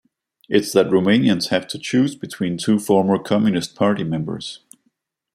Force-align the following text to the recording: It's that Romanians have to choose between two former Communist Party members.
It's 0.49 0.71
that 0.71 0.87
Romanians 0.89 1.49
have 1.49 1.67
to 1.67 1.77
choose 1.77 2.15
between 2.15 2.57
two 2.57 2.79
former 2.79 3.19
Communist 3.19 3.75
Party 3.75 4.03
members. 4.03 4.61